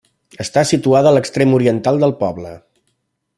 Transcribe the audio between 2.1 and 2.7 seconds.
poble.